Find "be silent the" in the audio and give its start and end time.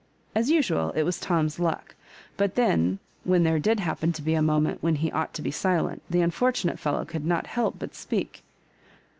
5.43-6.21